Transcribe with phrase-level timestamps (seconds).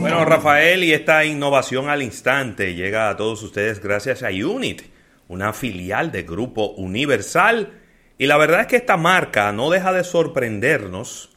[0.00, 4.82] Bueno, Rafael, y esta innovación al instante llega a todos ustedes gracias a Unit,
[5.28, 7.74] una filial de Grupo Universal.
[8.18, 11.30] Y la verdad es que esta marca no deja de sorprendernos,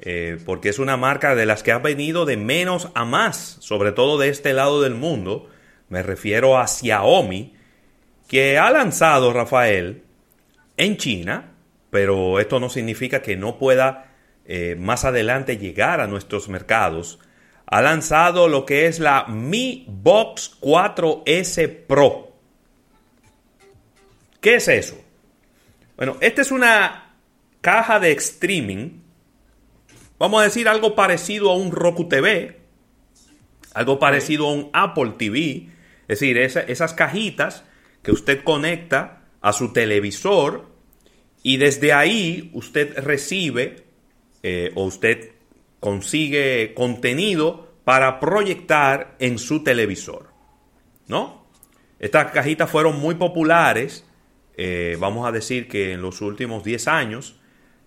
[0.00, 3.92] eh, porque es una marca de las que ha venido de menos a más, sobre
[3.92, 5.48] todo de este lado del mundo.
[5.88, 7.54] Me refiero a Xiaomi,
[8.26, 10.02] que ha lanzado, Rafael,
[10.76, 11.51] en China,
[11.92, 14.14] pero esto no significa que no pueda
[14.46, 17.18] eh, más adelante llegar a nuestros mercados.
[17.66, 22.32] Ha lanzado lo que es la Mi Box 4S Pro.
[24.40, 24.96] ¿Qué es eso?
[25.98, 27.14] Bueno, esta es una
[27.60, 29.02] caja de streaming.
[30.18, 32.58] Vamos a decir algo parecido a un Roku TV,
[33.74, 35.68] algo parecido a un Apple TV.
[36.08, 37.64] Es decir, esas cajitas
[38.02, 40.71] que usted conecta a su televisor
[41.42, 43.84] y desde ahí usted recibe
[44.42, 45.32] eh, o usted
[45.80, 50.30] consigue contenido para proyectar en su televisor.
[51.08, 51.46] ¿No?
[51.98, 54.04] Estas cajitas fueron muy populares,
[54.56, 57.36] eh, vamos a decir que en los últimos 10 años,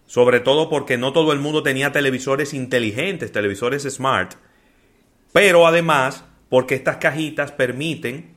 [0.06, 4.34] sobre todo porque no todo el mundo tenía televisores inteligentes, televisores smart,
[5.34, 8.35] pero además porque estas cajitas permiten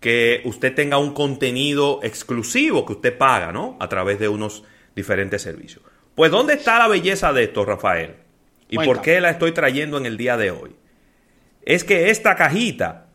[0.00, 3.76] que usted tenga un contenido exclusivo que usted paga, ¿no?
[3.78, 4.64] A través de unos
[4.96, 5.84] diferentes servicios.
[6.14, 8.16] Pues ¿dónde está la belleza de esto, Rafael?
[8.68, 10.74] ¿Y por qué la estoy trayendo en el día de hoy?
[11.62, 13.08] Es que esta cajita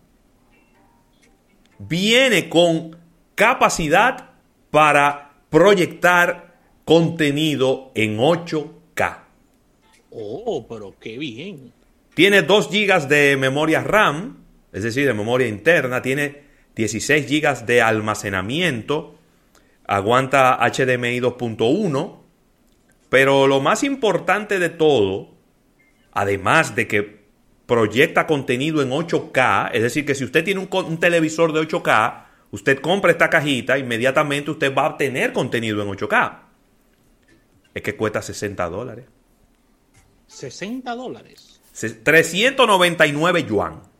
[1.80, 2.98] viene con
[3.34, 4.32] capacidad
[4.70, 9.20] para proyectar contenido en 8K.
[10.12, 11.74] Oh, pero qué bien.
[12.14, 16.45] Tiene 2 GB de memoria RAM, es decir, de memoria interna, tiene
[16.76, 19.16] 16 GB de almacenamiento,
[19.88, 22.20] aguanta HDMI 2.1,
[23.10, 25.36] pero lo más importante de todo,
[26.12, 27.26] además de que
[27.66, 32.80] proyecta contenido en 8K, es decir, que si usted tiene un, televisor de 8K, usted
[32.80, 36.40] compra esta cajita, inmediatamente usted va a obtener contenido en 8K.
[37.74, 39.06] Es que cuesta 60 dólares.
[40.28, 41.62] 60 dólares.
[42.04, 43.95] 399 yuan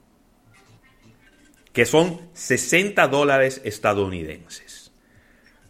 [1.76, 4.94] que son 60 dólares estadounidenses.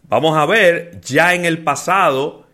[0.04, 2.46] Vamos a ver, ya en el pasado,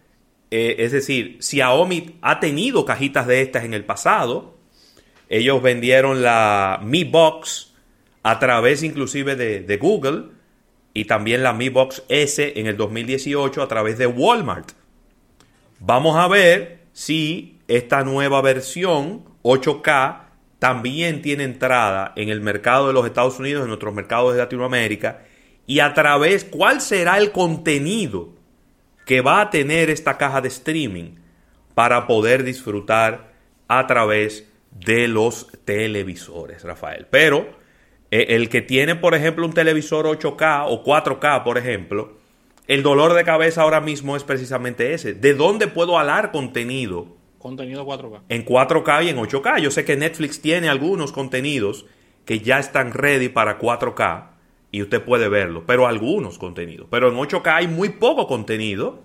[0.51, 4.57] eh, es decir, Xiaomi ha tenido cajitas de estas en el pasado.
[5.29, 7.75] Ellos vendieron la Mi Box
[8.23, 10.31] a través inclusive de, de Google
[10.95, 14.73] y también la Mi Box S en el 2018 a través de Walmart.
[15.79, 20.32] Vamos a ver si esta nueva versión 8K
[20.63, 25.25] también tiene entrada en el mercado de los Estados Unidos, en nuestros mercados de Latinoamérica,
[25.67, 28.29] y a través, ¿cuál será el contenido
[29.05, 31.17] que va a tener esta caja de streaming
[31.75, 33.33] para poder disfrutar
[33.67, 37.09] a través de los televisores, Rafael?
[37.11, 37.59] Pero
[38.13, 42.19] eh, el que tiene, por ejemplo, un televisor 8K o 4K, por ejemplo,
[42.69, 45.13] el dolor de cabeza ahora mismo es precisamente ese.
[45.13, 47.21] ¿De dónde puedo alar contenido?
[47.43, 48.21] Contenido 4K.
[48.29, 49.59] En 4K y en 8K.
[49.59, 51.87] Yo sé que Netflix tiene algunos contenidos
[52.25, 54.29] que ya están ready para 4K
[54.71, 56.87] y usted puede verlo, pero algunos contenidos.
[56.89, 59.03] Pero en 8K hay muy poco contenido.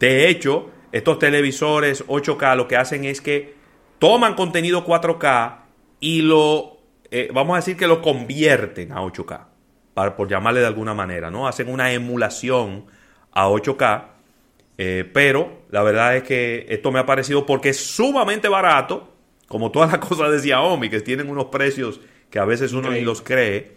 [0.00, 3.54] De hecho, estos televisores 8K lo que hacen es que
[4.00, 5.58] toman contenido 4K
[6.00, 6.78] y lo,
[7.12, 9.46] eh, vamos a decir que lo convierten a 8K,
[9.94, 11.46] para, por llamarle de alguna manera, ¿no?
[11.46, 12.86] Hacen una emulación
[13.30, 14.13] a 8K
[14.78, 19.12] eh, pero la verdad es que esto me ha parecido porque es sumamente barato,
[19.48, 23.02] como todas las cosas de Xiaomi, que tienen unos precios que a veces uno ni
[23.02, 23.76] los cree.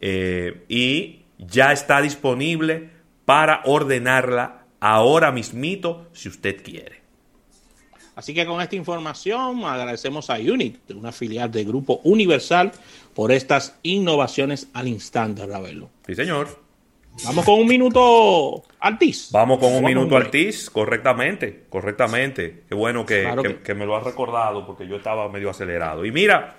[0.00, 2.90] Eh, y ya está disponible
[3.24, 7.00] para ordenarla ahora mismito si usted quiere.
[8.14, 12.72] Así que con esta información agradecemos a Unit, una filial del Grupo Universal,
[13.14, 15.90] por estas innovaciones al instante, Ravelo.
[16.06, 16.65] Sí, señor.
[17.24, 19.30] Vamos con un minuto Altis.
[19.32, 22.64] Vamos con un minuto Altis, correctamente, correctamente.
[22.68, 26.04] Qué bueno que, me lo has recordado porque yo estaba medio acelerado.
[26.04, 26.56] Y mira,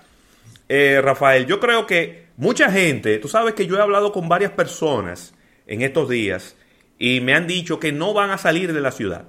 [0.68, 4.52] eh, Rafael, yo creo que mucha gente, tú sabes que yo he hablado con varias
[4.52, 5.34] personas
[5.66, 6.56] en estos días
[6.98, 9.28] y me han dicho que no van a salir de la ciudad.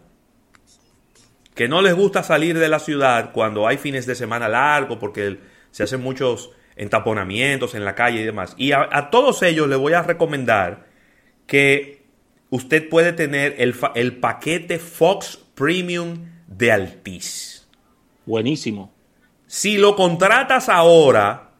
[1.54, 5.38] Que no les gusta salir de la ciudad cuando hay fines de semana largos porque
[5.72, 8.56] se hacen muchos entaponamientos en la calle y demás.
[8.58, 10.89] Y a todos ellos les voy a recomendar
[11.50, 12.06] que
[12.52, 17.68] usted puede tener el, el paquete Fox Premium de Altis.
[18.26, 18.94] Buenísimo.
[19.48, 21.54] Si lo contratas ahora,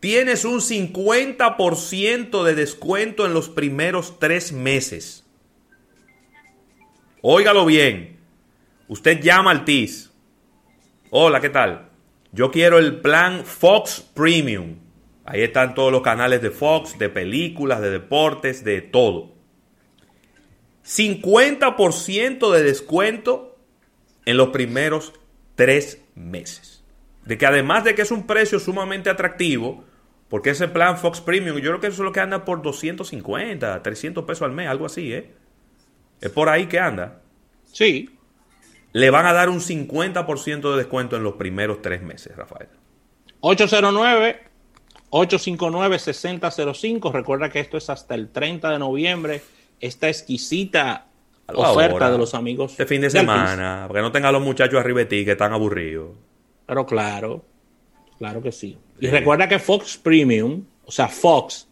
[0.00, 5.26] tienes un 50% de descuento en los primeros tres meses.
[7.20, 8.18] Óigalo bien.
[8.88, 10.10] Usted llama al TIS.
[11.10, 11.90] Hola, ¿qué tal?
[12.32, 14.85] Yo quiero el plan Fox Premium.
[15.26, 19.34] Ahí están todos los canales de Fox, de películas, de deportes, de todo.
[20.84, 23.58] 50% de descuento
[24.24, 25.14] en los primeros
[25.56, 26.84] tres meses.
[27.24, 29.84] De que además de que es un precio sumamente atractivo,
[30.28, 33.82] porque ese plan Fox Premium, yo creo que eso es lo que anda por 250,
[33.82, 35.34] 300 pesos al mes, algo así, ¿eh?
[36.20, 37.20] Es por ahí que anda.
[37.64, 38.10] Sí.
[38.92, 42.68] Le van a dar un 50% de descuento en los primeros tres meses, Rafael.
[45.10, 47.12] 809-859-6005.
[47.12, 49.42] Recuerda que esto es hasta el 30 de noviembre.
[49.80, 51.08] Esta exquisita
[51.54, 52.72] oferta de los amigos.
[52.72, 55.52] Este fin de semana, porque no tenga a los muchachos arriba de ti que están
[55.52, 56.10] aburridos.
[56.66, 57.44] Pero claro,
[58.18, 58.76] claro que sí.
[59.00, 61.68] Y recuerda que Fox Premium, o sea, Fox,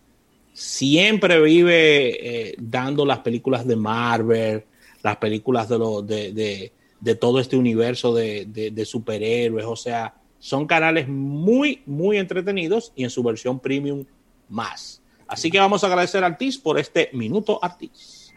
[0.52, 4.64] siempre vive eh, dando las películas de Marvel,
[5.02, 6.70] las películas de, lo, de,
[7.00, 9.66] de, todo este universo de, de, superhéroes.
[9.66, 10.14] O sea,
[10.44, 14.05] son canales muy, muy entretenidos y en su versión premium
[14.50, 15.00] más.
[15.26, 18.31] Así que vamos a agradecer a Artis por este minuto Artis.